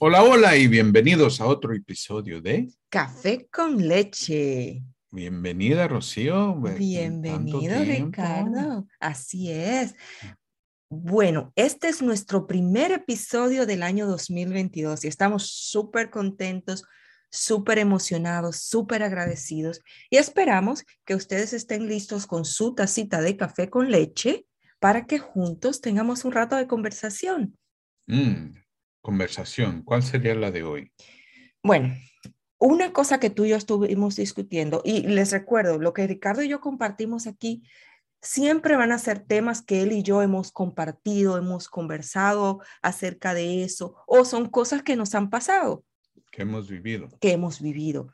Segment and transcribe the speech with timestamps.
[0.00, 4.84] Hola, hola y bienvenidos a otro episodio de Café con leche.
[5.10, 6.54] Bienvenida, Rocío.
[6.54, 8.86] Bienvenido, Ricardo.
[9.00, 9.96] Así es.
[10.88, 16.84] Bueno, este es nuestro primer episodio del año 2022 y estamos súper contentos,
[17.28, 19.80] súper emocionados, súper agradecidos
[20.10, 24.46] y esperamos que ustedes estén listos con su tacita de café con leche
[24.78, 27.58] para que juntos tengamos un rato de conversación.
[28.06, 28.52] Mm,
[29.08, 30.92] conversación, ¿cuál sería la de hoy?
[31.62, 31.96] Bueno,
[32.58, 36.48] una cosa que tú y yo estuvimos discutiendo, y les recuerdo, lo que Ricardo y
[36.48, 37.62] yo compartimos aquí,
[38.20, 43.64] siempre van a ser temas que él y yo hemos compartido, hemos conversado acerca de
[43.64, 45.86] eso, o son cosas que nos han pasado.
[46.30, 47.08] Que hemos vivido.
[47.18, 48.12] Que hemos vivido.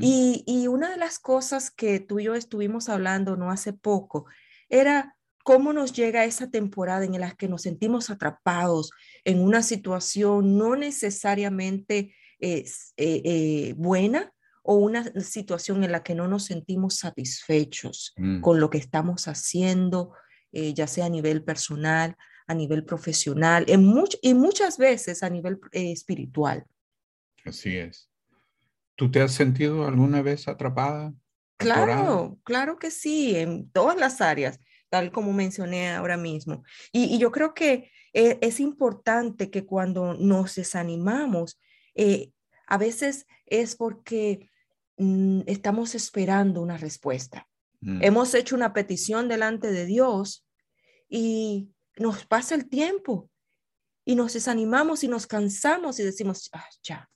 [0.00, 4.26] y, y una de las cosas que tú y yo estuvimos hablando no hace poco
[4.68, 5.15] era
[5.46, 8.90] cómo nos llega esa temporada en la que nos sentimos atrapados
[9.22, 14.32] en una situación no necesariamente es, eh, eh, buena
[14.64, 18.40] o una situación en la que no nos sentimos satisfechos mm.
[18.40, 20.14] con lo que estamos haciendo,
[20.50, 22.16] eh, ya sea a nivel personal,
[22.48, 23.88] a nivel profesional en
[24.22, 26.66] y muchas veces a nivel espiritual.
[27.44, 28.10] Así es.
[28.96, 31.14] ¿Tú te has sentido alguna vez atrapada?
[31.56, 34.58] Claro, claro que sí, en todas las áreas
[34.96, 36.64] tal como mencioné ahora mismo.
[36.90, 41.60] Y, yo creo que eh, es importante que cuando nos desanimamos,
[41.94, 42.30] eh,
[42.66, 44.48] a veces es porque
[44.96, 47.46] mm, estamos esperando una respuesta.
[47.82, 48.02] Mm.
[48.02, 50.46] Hemos hecho una petición delante de Dios
[51.10, 51.68] y
[51.98, 53.28] nos pasa el tiempo
[54.06, 57.10] y nos desanimamos y nos cansamos y decimos, ah, ya,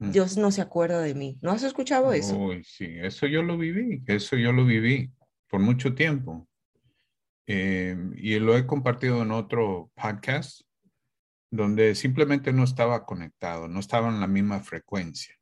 [0.00, 0.10] mm.
[0.10, 1.38] Dios no se acuerda de mí.
[1.42, 2.36] ¿No has escuchado eso?
[2.36, 5.12] Uy, sí, eso yo lo viví, eso yo lo viví
[5.46, 6.48] por mucho tiempo.
[7.50, 10.60] Eh, y lo he compartido en otro podcast
[11.50, 15.34] donde simplemente no estaba conectado, no estaba en la misma frecuencia.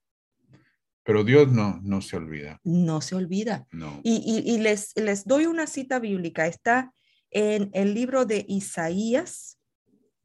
[1.02, 2.60] Pero Dios no, no se olvida.
[2.62, 3.66] No se olvida.
[3.72, 4.00] No.
[4.04, 6.46] Y, y, les, les doy una cita bíblica.
[6.46, 6.92] Está
[7.30, 9.58] en el libro de Isaías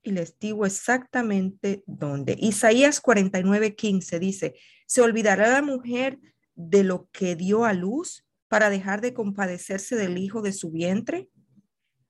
[0.04, 2.36] y les digo exactamente dónde.
[2.40, 4.56] Isaías 49, 15 dice,
[4.86, 6.20] ¿se olvidará la mujer
[6.54, 11.30] de lo que dio a luz para dejar de compadecerse del hijo de su vientre?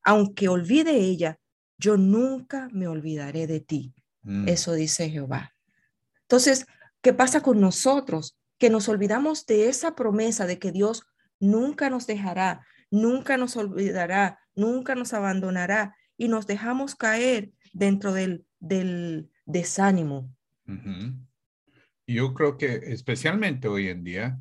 [0.04, 1.40] Aunque olvide ella,
[1.78, 3.94] yo nunca me olvidaré de ti.
[4.24, 4.48] Mm.
[4.48, 5.56] Eso dice Jehová.
[6.22, 6.66] Entonces,
[7.02, 8.38] ¿qué pasa con nosotros?
[8.58, 11.04] Que nos olvidamos de esa promesa de que Dios
[11.40, 18.46] nunca nos dejará, nunca nos olvidará, nunca nos abandonará y nos dejamos caer dentro del,
[19.46, 20.34] desánimo.
[22.06, 24.40] Yo creo que especialmente hoy en día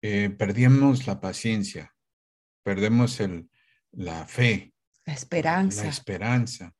[0.00, 1.94] eh, perdemos la paciencia,
[2.62, 3.48] perdemos el,
[3.92, 4.73] la fe,
[5.04, 5.84] la esperanza.
[5.84, 6.74] La esperanza.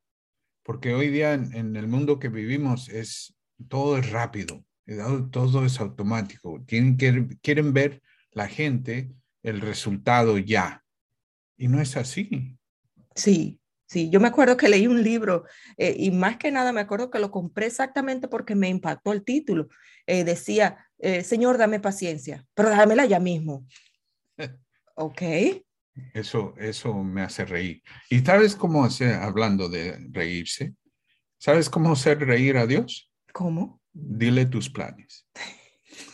[0.63, 3.37] Porque hoy día en, el mundo que vivimos es
[3.69, 4.65] todo es rápido,
[5.31, 6.63] todo es automático.
[6.67, 8.03] Tienen que, quieren ver
[8.33, 9.13] la gente
[9.43, 10.83] el resultado ya.
[11.57, 12.57] Y no es así.
[13.15, 14.09] Sí, sí.
[14.11, 15.45] Yo me acuerdo que leí un libro
[15.77, 19.23] eh, y más que nada me acuerdo que lo compré exactamente porque me impactó el
[19.23, 19.69] título.
[20.07, 23.67] Eh, decía, eh, Señor, dame paciencia, pero dámela ya mismo.
[24.95, 25.23] ok.
[26.13, 27.83] Eso, eso me hace reír.
[28.11, 30.75] ¿Y sabes cómo hacer, hablando de reírse?
[31.39, 33.11] ¿Sabes cómo hacer reír a Dios?
[33.33, 33.81] ¿Cómo?
[33.93, 35.27] Dile tus planes.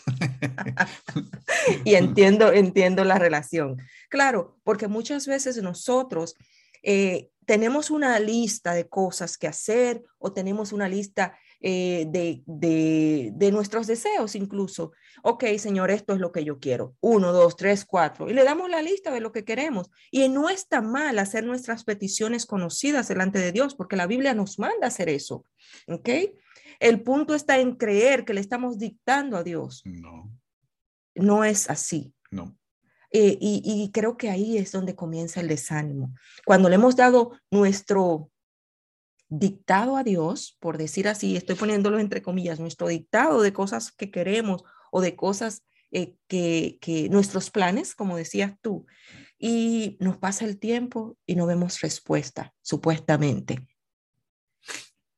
[1.85, 3.79] y entiendo, entiendo la relación.
[4.09, 6.35] Claro, porque muchas veces nosotros
[6.83, 13.53] eh, tenemos una lista de cosas que hacer o tenemos una lista eh, de, de,
[13.53, 14.93] nuestros deseos incluso.
[15.23, 16.97] Ok, Señor, esto es lo que yo quiero.
[17.01, 18.31] Uno, dos, tres, cuatro.
[18.31, 19.91] Y le damos la lista de lo que queremos.
[20.11, 24.59] Y no está mal hacer nuestras peticiones conocidas delante de Dios, porque la Biblia nos
[24.59, 25.45] manda hacer eso.
[25.87, 26.09] Ok.
[26.79, 29.83] El punto está en creer que le estamos dictando a Dios.
[29.85, 30.33] No.
[31.15, 32.15] No es así.
[32.31, 32.57] No.
[33.13, 36.15] Eh, y, y, creo que ahí es donde comienza el desánimo.
[36.47, 38.31] Cuando le hemos dado nuestro
[39.31, 44.11] dictado a Dios, por decir así, estoy poniéndolo entre comillas, nuestro dictado de cosas que
[44.11, 45.63] queremos o de cosas
[45.93, 48.87] eh, que, que nuestros planes, como decías tú,
[49.39, 53.67] y nos pasa el tiempo y no vemos respuesta, supuestamente.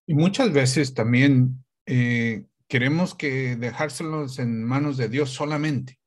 [0.06, 5.99] Y muchas veces también eh, queremos que dejárselos en manos de Dios solamente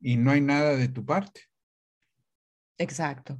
[0.00, 1.42] y no hay nada de tu parte.
[2.78, 3.38] Exacto.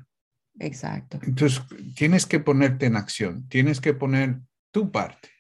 [0.60, 1.18] Exacto.
[1.22, 1.62] Entonces,
[1.94, 4.40] tienes que ponerte en acción, tienes que poner
[4.70, 5.30] tu parte.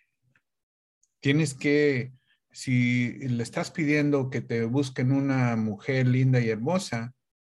[1.20, 2.12] Tienes que,
[2.50, 7.14] si le estás pidiendo que te busquen una mujer linda y hermosa,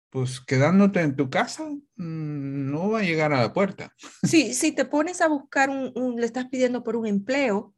[0.09, 1.63] pues quedándote en tu casa
[1.95, 3.93] mm, no va a llegar a la puerta.
[4.23, 7.73] Sí, si te pones a buscar un, le estás pidiendo por un empleo,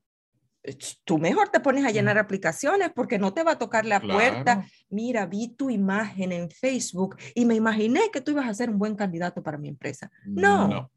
[1.03, 4.65] tú mejor te pones a llenar aplicaciones porque no te va a tocar la puerta.
[4.89, 8.79] Mira, vi tu imagen en Facebook y me imaginé que tú ibas a ser un
[8.79, 10.11] buen candidato para mi empresa.
[10.25, 10.91] No,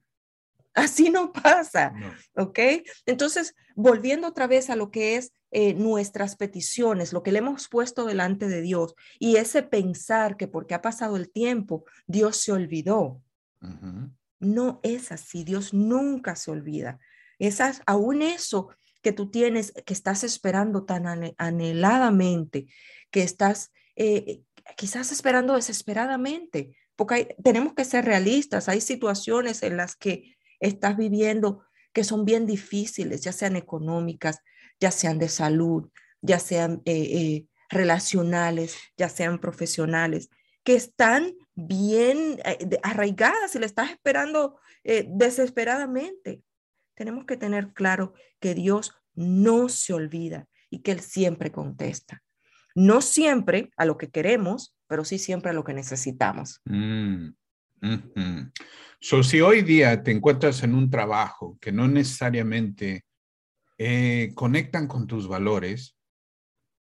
[0.74, 1.92] así no pasa.
[2.34, 2.58] ¿Ok?
[3.06, 7.68] Entonces, volviendo otra vez a lo que es eh, nuestras peticiones, lo que le hemos
[7.68, 12.52] puesto delante de Dios y ese pensar que porque ha pasado el tiempo, Dios se
[12.52, 13.22] olvidó.
[14.40, 17.00] No es así, Dios nunca se olvida.
[17.38, 18.68] Esas, aún eso
[19.02, 21.06] que tú tienes, que estás esperando tan
[21.38, 22.66] anheladamente,
[23.10, 24.42] que estás eh,
[24.76, 31.62] quizás esperando desesperadamente, porque tenemos que ser realistas, hay situaciones en las que estás viviendo
[31.92, 34.40] que son bien difíciles, ya sean económicas,
[34.80, 35.88] ya sean de salud,
[36.20, 40.28] ya sean eh, eh, relacionales, ya sean profesionales,
[40.64, 42.40] que están bien
[42.82, 46.42] arraigadas y le estás esperando desesperadamente
[46.98, 52.24] tenemos que tener claro que Dios no se olvida y que Él siempre contesta.
[52.74, 56.60] No siempre a lo que queremos, pero sí siempre a lo que necesitamos.
[56.64, 57.28] Mm,
[59.00, 63.04] so, si hoy día te encuentras en un trabajo que no necesariamente
[63.78, 65.96] eh, conectan con tus valores,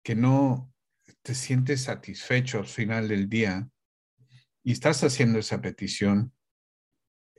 [0.03, 0.73] que no
[1.21, 3.69] te sientes satisfecho al final del día
[4.65, 6.33] y estás haciendo esa petición,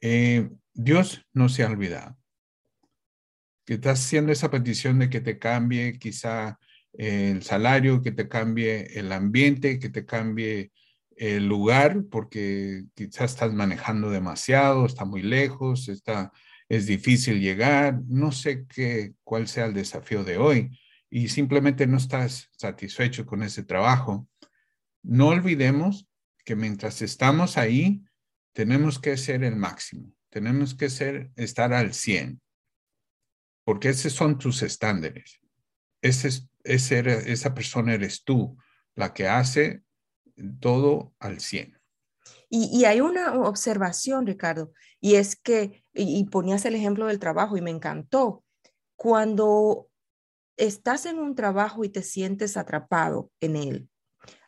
[0.02, 2.19] eh, Dios no se ha olvidado
[3.70, 6.58] que estás haciendo esa petición de que te cambie quizá
[6.92, 10.72] el salario, que te cambie el ambiente, que te cambie
[11.16, 16.32] el lugar, porque quizás estás manejando demasiado, está muy lejos, está,
[16.68, 20.76] es difícil llegar, no sé qué, cuál sea el desafío de hoy
[21.12, 24.28] y simplemente no estás satisfecho con ese trabajo.
[25.04, 26.08] No olvidemos
[26.44, 28.02] que mientras estamos ahí,
[28.52, 32.42] tenemos que ser el máximo, tenemos que ser, estar al 100
[33.70, 35.40] porque esos son tus estándares.
[36.02, 36.30] Ese,
[36.64, 38.58] ese, esa persona eres tú,
[38.96, 39.84] la que hace
[40.60, 41.80] todo al 100.
[42.50, 47.62] Y, hay una observación, Ricardo, y es que, y, ponías el ejemplo del trabajo y
[47.62, 48.44] me encantó,
[48.96, 49.88] cuando
[50.58, 53.90] estás en un trabajo y te sientes atrapado en él,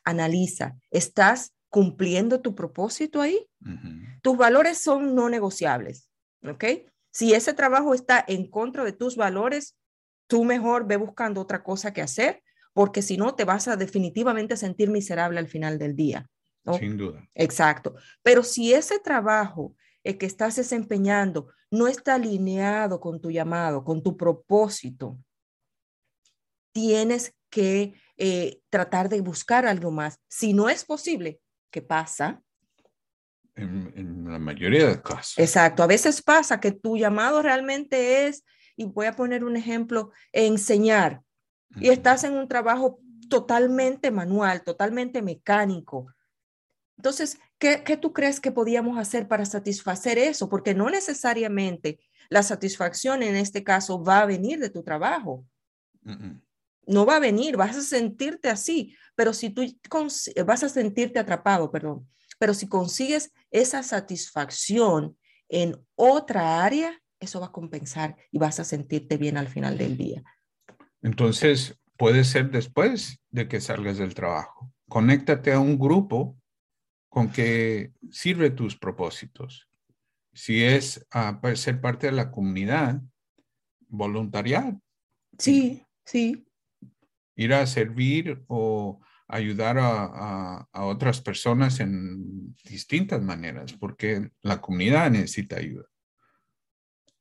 [0.03, 3.47] analiza, ¿estás cumpliendo tu propósito ahí?
[4.23, 6.09] Tus valores son no negociables,
[6.43, 6.65] ¿ok?
[7.11, 9.77] Si ese trabajo está en contra de tus valores,
[10.27, 12.41] tú mejor ve buscando otra cosa que hacer,
[12.73, 16.29] porque si no te vas a definitivamente sentir miserable al final del día.
[16.79, 17.27] Sin duda.
[17.35, 17.95] Exacto.
[18.23, 24.01] Pero si ese trabajo eh, que estás desempeñando no está alineado con tu llamado, con
[24.01, 25.17] tu propósito,
[26.71, 30.19] tienes que eh, tratar de buscar algo más.
[30.29, 31.41] Si no es posible,
[31.71, 32.41] ¿qué pasa?
[33.55, 35.37] en, la mayoría de casos.
[35.37, 35.83] Exacto.
[35.83, 38.43] A veces pasa que tu llamado realmente es,
[38.75, 41.21] y voy a poner un ejemplo, enseñar.
[41.75, 42.99] Y estás en un trabajo
[43.29, 46.07] totalmente manual, totalmente mecánico.
[46.97, 50.49] Entonces, ¿qué, ¿qué, tú crees que podíamos hacer para satisfacer eso?
[50.49, 51.99] Porque no necesariamente
[52.31, 55.45] la satisfacción en este caso va a venir de tu trabajo.
[56.87, 59.63] No va a venir, vas a sentirte así, pero si tú
[60.45, 62.07] vas a sentirte atrapado, perdón,
[62.41, 65.15] pero si consigues esa satisfacción
[65.47, 69.95] en otra área, eso va a compensar y vas a sentirte bien al final del
[69.95, 70.23] día.
[71.03, 74.73] Entonces, puede ser después de que salgas del trabajo.
[74.89, 76.35] Conéctate a un grupo
[77.09, 79.69] con que sirve tus propósitos.
[80.33, 83.03] Si es a ser parte de la comunidad,
[83.87, 84.81] voluntariado.
[85.37, 86.43] Sí, sí.
[87.35, 88.99] Ir a servir o
[89.31, 95.85] ayudar a, otras personas en distintas maneras, porque la comunidad necesita ayuda.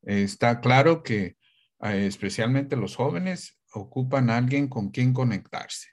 [0.03, 1.37] Está claro que
[1.83, 5.89] eh, especialmente los jóvenes ocupan a alguien con quien conectarse,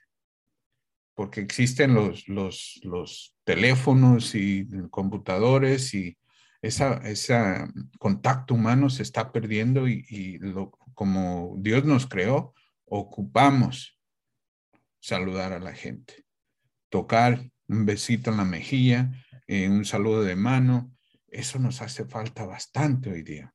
[1.14, 6.18] porque existen los, los, los teléfonos y computadores y
[6.60, 7.66] ese
[7.98, 10.40] contacto humano se está perdiendo y,
[10.94, 13.97] como Dios nos creó, ocupamos
[15.00, 16.24] saludar a la gente,
[16.88, 19.12] tocar un besito en la mejilla,
[19.46, 20.92] eh, un saludo de mano,
[21.28, 23.52] eso nos hace falta bastante hoy día.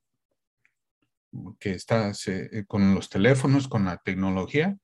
[1.60, 4.78] Que está eh, con los teléfonos, con la tecnología.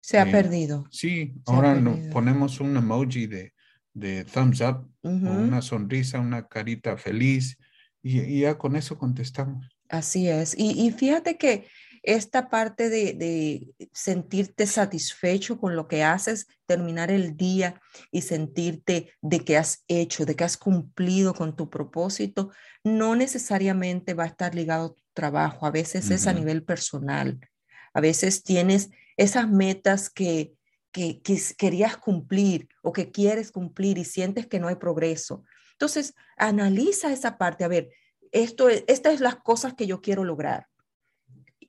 [0.00, 0.86] Se ha eh, perdido.
[0.90, 1.80] Sí, ahora
[2.12, 3.54] ponemos un emoji de,
[3.94, 7.56] de thumbs up, una sonrisa, una carita feliz,
[8.02, 9.66] y, ya con eso contestamos.
[9.88, 10.54] Así es.
[10.58, 11.66] y fíjate que
[12.06, 17.82] esta parte de, sentirte satisfecho con lo que haces, terminar el día
[18.12, 22.50] y sentirte de que has hecho, de que has cumplido con tu propósito,
[22.84, 27.40] no necesariamente va a estar ligado a tu trabajo, a veces es a nivel personal.
[27.92, 30.54] A veces tienes esas metas que,
[30.92, 31.20] que,
[31.58, 35.42] querías cumplir o que quieres cumplir y sientes que no hay progreso.
[35.72, 37.64] Entonces, analiza esa parte.
[37.64, 37.90] A ver,
[38.30, 40.68] esto, estas es las cosas que yo quiero lograr.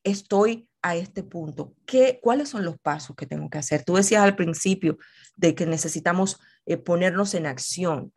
[0.07, 1.73] Estoy a este punto.
[1.85, 3.83] ¿Qué, ¿Cuáles son los pasos que tengo que hacer?
[3.83, 4.97] Tú decías al principio
[5.35, 8.13] de que necesitamos eh, ponernos en acción.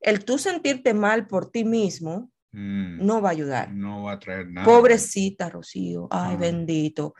[0.00, 3.04] El tú sentirte mal por ti mismo mm.
[3.04, 3.72] no va a ayudar.
[3.72, 4.64] No va a traer nada.
[4.64, 6.06] Pobrecita, Rocío.
[6.10, 7.14] Ay, bendito.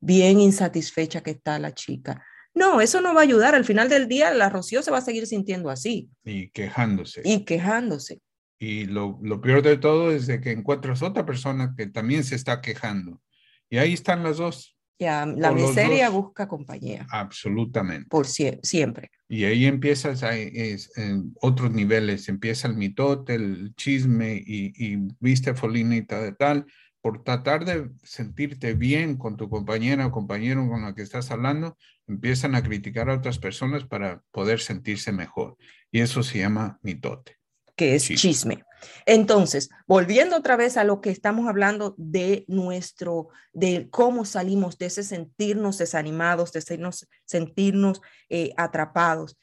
[0.00, 2.24] Bien insatisfecha que está la chica.
[2.54, 3.56] No, eso no va a ayudar.
[3.56, 6.08] Al final del día, la Rocío se va a seguir sintiendo así.
[6.22, 7.22] Y quejándose.
[7.24, 8.20] Y quejándose.
[8.58, 12.34] Y lo, lo peor de todo es de que encuentras otra persona que también se
[12.34, 13.20] está quejando.
[13.68, 14.76] Y ahí están las dos.
[14.98, 17.06] Ya, la miseria busca compañía.
[17.10, 18.08] Absolutamente.
[18.08, 19.10] Por siempre.
[19.28, 25.54] Y ahí empiezas a, en otros niveles, empieza el mitote, el chisme y, y viste
[25.54, 26.66] folinita de tal,
[27.00, 31.76] por tratar de sentirte bien con tu compañera o compañero con la que estás hablando,
[32.06, 35.56] empiezan a criticar a otras personas para poder sentirse mejor.
[35.90, 37.36] Y eso se llama mitote.
[37.76, 38.64] Que es chisme.
[39.06, 44.86] Entonces, volviendo otra vez a lo que estamos hablando de nuestro, de cómo salimos de
[44.86, 49.36] ese sentirnos desanimados, de sentirnos, sentirnos eh, atrapados,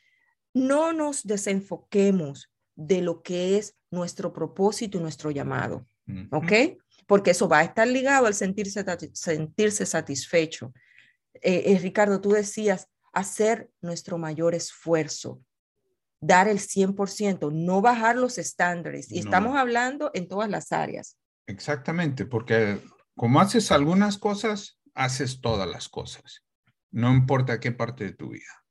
[0.54, 5.86] no nos desenfoquemos de lo que es nuestro propósito y nuestro llamado,
[6.32, 6.52] ¿ok?
[7.08, 8.84] Porque eso va a estar ligado al sentirse,
[9.14, 10.74] sentirse satisfecho.
[11.34, 15.42] Eh, eh, Ricardo, tú decías, hacer nuestro mayor esfuerzo
[16.22, 19.12] dar el 100%, no bajar los estándares.
[19.12, 21.18] Y estamos hablando en todas las áreas.
[21.48, 22.80] Exactamente, porque
[23.16, 26.44] como haces algunas cosas, haces todas las cosas.
[26.92, 28.64] No importa qué parte de tu vida.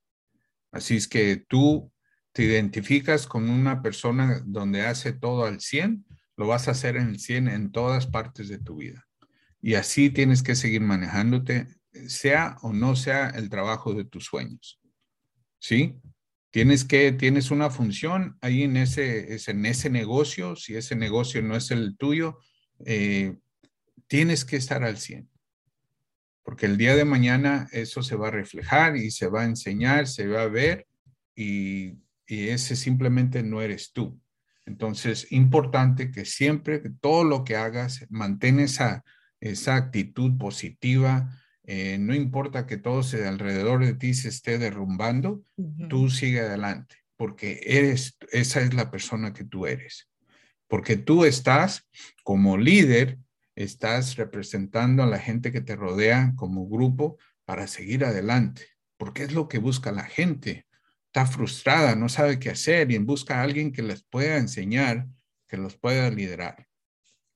[0.71, 1.91] Así es que tú
[2.31, 6.05] te identificas con una persona donde hace todo al 100,
[6.37, 9.05] lo vas a hacer en el 100 en todas partes de tu vida.
[9.61, 11.67] Y así tienes que seguir manejándote,
[12.07, 14.79] sea o no sea el trabajo de tus sueños.
[15.59, 15.99] ¿Sí?
[16.51, 21.55] Tienes que, tienes una función ahí en ese, en ese negocio, si ese negocio no
[21.55, 22.39] es el tuyo,
[22.85, 23.37] eh,
[24.07, 25.29] tienes que estar al 100.
[26.43, 30.07] Porque el día de mañana eso se va a reflejar y se va a enseñar,
[30.07, 30.87] se va a ver
[31.35, 31.93] y,
[32.27, 34.19] y ese simplemente no eres tú.
[34.65, 39.03] Entonces, importante que siempre, todo lo que hagas, mantén esa,
[39.39, 41.29] esa actitud positiva,
[41.63, 45.43] eh, no importa que todo se alrededor de ti se esté derrumbando,
[45.89, 50.09] tú sigue adelante, porque eres, esa es la persona que tú eres.
[50.67, 51.87] Porque tú estás
[52.23, 53.19] como líder,
[53.55, 59.33] estás representando a la gente que te rodea como grupo para seguir adelante, porque es
[59.33, 60.65] lo que busca la gente.
[61.07, 65.07] Está frustrada, no sabe qué hacer y busca a alguien que les pueda enseñar,
[65.47, 66.67] que los pueda liderar.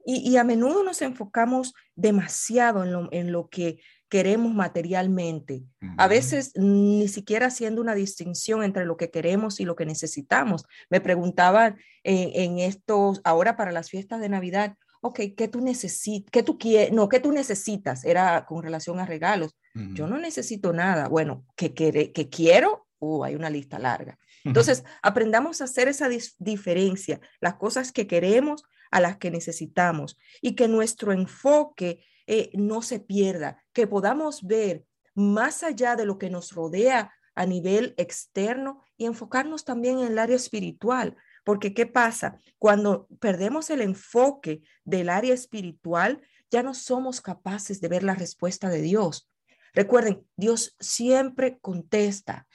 [0.08, 5.64] Y, a menudo nos enfocamos demasiado en lo, en lo que queremos materialmente.
[5.98, 10.66] A veces ni siquiera haciendo una distinción entre lo que queremos y lo que necesitamos.
[10.90, 16.30] Me preguntaban en, estos, ahora para las fiestas de Navidad, ok, ¿qué tú necesitas?
[16.32, 16.92] ¿Qué tú quieres?
[16.94, 18.06] No, ¿qué tú necesitas?
[18.06, 19.56] Era con relación a regalos.
[19.74, 21.10] Yo no necesito nada.
[21.10, 22.88] Bueno, ¿qué, quiere, que quiero?
[23.00, 24.18] Uh, hay una lista larga.
[24.46, 26.08] Entonces, aprendamos a hacer esa
[26.38, 32.82] diferencia, las cosas que queremos a las que necesitamos y que nuestro enfoque eh, no
[32.82, 38.82] se pierda, que podamos ver más allá de lo que nos rodea a nivel externo
[38.98, 41.16] y enfocarnos también en el área espiritual.
[41.44, 42.40] Porque ¿qué pasa?
[42.58, 48.70] Cuando perdemos el enfoque del área espiritual, ya no somos capaces de ver la respuesta
[48.70, 49.30] de Dios.
[49.74, 52.48] Recuerden, Dios siempre contesta.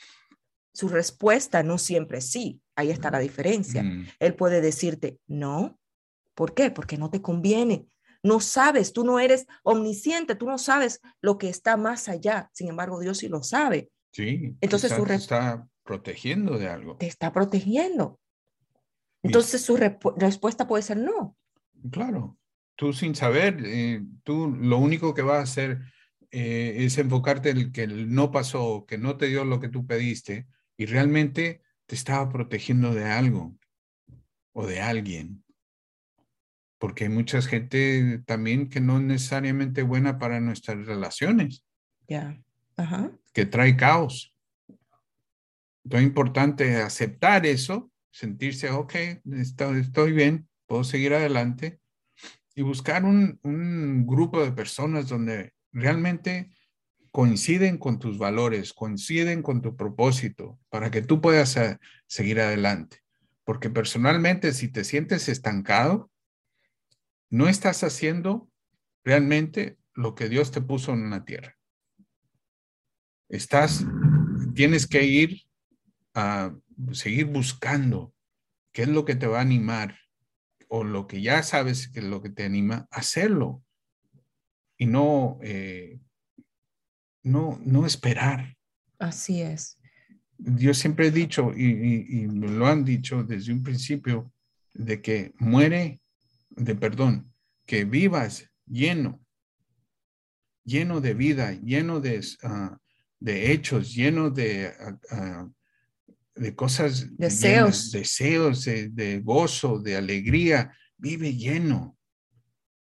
[0.73, 2.61] Su respuesta no siempre sí.
[2.75, 3.83] Ahí está la diferencia.
[3.83, 4.07] Mm.
[4.19, 5.79] Él puede decirte no.
[6.35, 6.71] ¿Por qué?
[6.71, 7.87] Porque no te conviene.
[8.23, 12.50] No sabes, tú no eres omnisciente, tú no sabes lo que está más allá.
[12.53, 13.91] Sin embargo, Dios sí lo sabe.
[14.12, 14.57] Sí.
[14.61, 16.97] Entonces su te está protegiendo de algo.
[16.97, 18.21] Te está protegiendo.
[19.23, 21.37] Entonces su respuesta puede ser no.
[21.91, 22.37] Claro.
[22.77, 25.81] Tú sin saber, eh, tú lo único que vas a hacer
[26.31, 30.47] eh, es enfocarte en que no pasó, que no te dio lo que tú pediste
[30.77, 33.55] y realmente te estaba protegiendo de algo
[34.53, 35.45] o de alguien
[36.81, 41.63] porque hay mucha gente también que no es necesariamente buena para nuestras relaciones.
[42.09, 42.43] Ya.
[42.75, 43.13] Ajá.
[43.35, 44.35] Que trae caos.
[45.85, 48.95] Entonces es importante aceptar eso, sentirse, ok,
[49.33, 51.81] estoy, estoy bien, puedo seguir adelante
[52.55, 56.51] y buscar un, un grupo de personas donde realmente
[57.11, 63.03] coinciden con tus valores, coinciden con tu propósito, para que tú puedas eh, seguir adelante.
[63.45, 66.11] Porque personalmente, si te sientes estancado,
[67.31, 68.51] no estás haciendo
[69.05, 71.57] realmente lo que Dios te puso en la tierra.
[73.29, 73.85] Estás,
[74.55, 75.43] tienes que ir
[76.15, 76.55] a
[76.93, 78.13] seguir buscando
[78.73, 79.97] qué es lo que te va a animar
[80.69, 83.65] o lo que ya sabes que es lo que te anima, hacerlo
[84.77, 86.01] y no, eh,
[87.23, 88.57] no, no esperar.
[88.99, 89.79] Así es.
[90.39, 94.33] Yo siempre he dicho, y, y, me lo han dicho desde un principio,
[94.73, 96.00] de que muere,
[96.61, 97.33] de perdón,
[97.67, 99.21] que vivas lleno,
[100.64, 102.76] lleno de vida, lleno de, uh,
[103.19, 104.73] de hechos, lleno de,
[105.11, 105.52] uh,
[106.35, 110.76] de cosas, deseos, deseos de, de, gozo, de alegría.
[110.97, 111.97] Vive lleno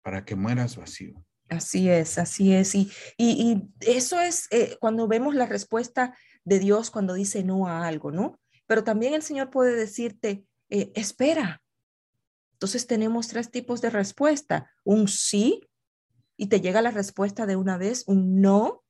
[0.02, 1.24] para que mueras vacío.
[1.50, 2.74] Así es, así es.
[2.74, 7.68] Y, y, y eso es eh, cuando vemos la respuesta de Dios cuando dice no
[7.68, 8.40] a algo, ¿no?
[8.66, 11.61] Pero también el Señor puede decirte, eh, espera.
[12.62, 14.70] Entonces tenemos tres tipos de respuesta.
[14.84, 15.68] Un sí
[16.38, 18.84] y te llega la respuesta de una vez, un no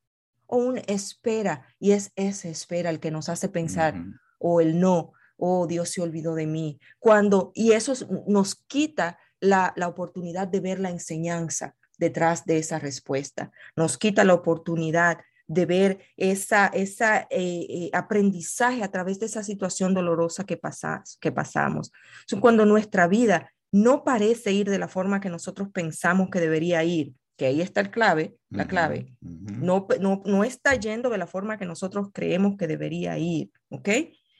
[0.45, 1.65] o un espera.
[1.79, 3.95] Y es ese espera el que nos hace pensar,
[4.39, 6.81] o el no, oh Dios se olvidó de mí.
[6.99, 7.93] Cuando, y eso
[8.27, 13.53] nos quita la, la oportunidad de ver la enseñanza detrás de esa respuesta.
[13.77, 19.43] Nos quita la oportunidad de ver esa, esa eh, eh, aprendizaje a través de esa
[19.43, 21.93] situación dolorosa que, pasas, que pasamos.
[22.41, 27.13] cuando nuestra vida no parece ir de la forma que nosotros pensamos que debería ir,
[27.37, 31.57] que ahí está el clave, la clave, no, no, no está yendo de la forma
[31.57, 33.89] que nosotros creemos que debería ir, ¿ok?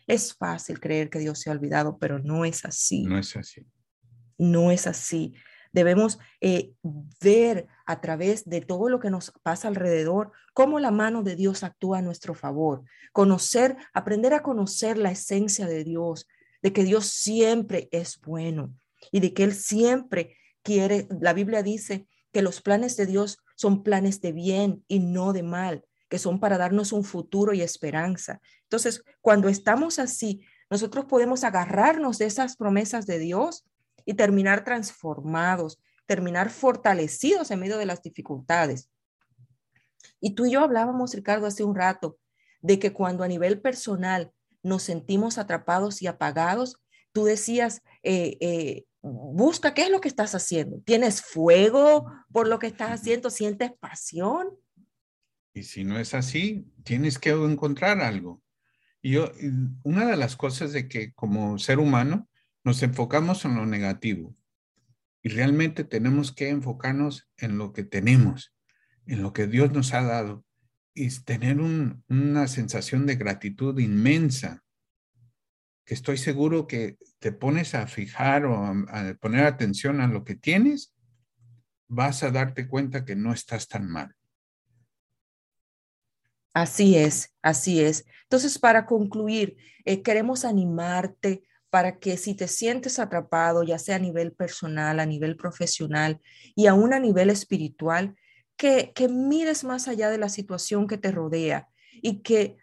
[0.06, 3.04] Es fácil creer que Dios se ha olvidado, pero no es así.
[3.04, 3.66] No es así.
[4.38, 5.34] No es así.
[5.72, 6.74] Debemos eh,
[7.22, 11.64] ver a través de todo lo que nos pasa alrededor cómo la mano de Dios
[11.64, 12.84] actúa a nuestro favor.
[13.14, 16.28] Conocer, aprender a conocer la esencia de Dios,
[16.62, 18.74] de que Dios siempre es bueno
[19.12, 23.84] y de que Él siempre quiere, la Biblia dice que los planes de Dios son
[23.84, 28.42] planes de bien y no de mal, que son para darnos un futuro y esperanza.
[28.64, 33.66] Entonces, cuando estamos así, nosotros podemos agarrarnos de esas promesas de Dios
[34.06, 38.90] y terminar transformados, terminar fortalecidos en medio de las dificultades.
[40.20, 42.18] Y tú y yo hablábamos, Ricardo, hace un rato,
[42.62, 44.32] de que cuando a nivel personal
[44.64, 46.78] nos sentimos atrapados y apagados,
[47.12, 50.82] tú decías, eh, eh, busca qué es lo que estás haciendo.
[50.82, 53.30] ¿Tienes fuego por lo que estás haciendo?
[53.30, 54.50] ¿Sientes pasión?
[55.54, 58.42] Y si no es así, tienes que encontrar algo.
[59.02, 59.32] Y yo,
[59.84, 62.30] una de las cosas de que como ser humano
[62.64, 64.36] nos enfocamos en lo negativo
[65.24, 68.54] y realmente tenemos que enfocarnos en lo que tenemos,
[69.08, 70.46] en lo que Dios nos ha dado
[70.94, 74.64] y tener una sensación de gratitud inmensa,
[75.86, 80.34] que estoy seguro que te pones a fijar o a, poner atención a lo que
[80.34, 80.96] tienes,
[81.88, 84.16] vas a darte cuenta que no estás tan mal.
[86.52, 88.06] Así es, así es.
[88.24, 89.56] Entonces, para concluir,
[89.86, 95.06] eh, queremos animarte para que si te sientes atrapado, ya sea a nivel personal, a
[95.06, 96.20] nivel profesional
[96.56, 98.16] y aún a nivel espiritual,
[98.58, 101.70] que, que mires más allá de la situación que te rodea
[102.02, 102.58] y que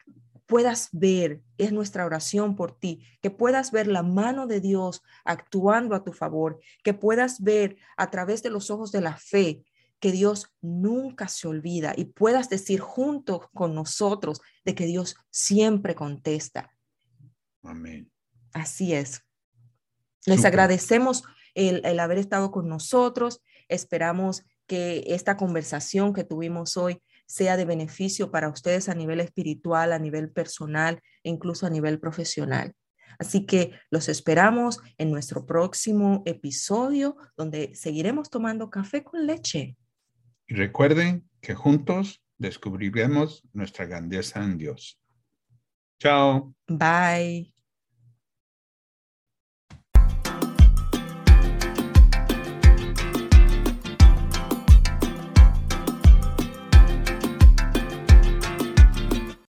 [0.49, 5.95] puedas ver, es nuestra oración por ti, que puedas ver la mano de Dios actuando
[5.95, 9.63] a tu favor, que puedas ver a través de los ojos de la fe
[10.01, 15.95] que Dios nunca se olvida y puedas decir junto con nosotros de que Dios siempre
[15.95, 16.75] contesta.
[17.63, 18.11] Amén.
[18.53, 19.23] Así es.
[20.25, 23.43] Les agradecemos el, el, haber estado con nosotros.
[23.69, 29.93] Esperamos que esta conversación que tuvimos hoy sea de beneficio para ustedes a nivel espiritual,
[29.93, 32.75] a nivel personal e incluso a nivel profesional.
[33.19, 39.77] Así que los esperamos en nuestro próximo episodio donde seguiremos tomando café con leche.
[40.47, 45.01] Y recuerden que juntos descubriremos nuestra grandeza en Dios.
[45.99, 46.55] Chao.
[46.67, 47.58] Bye.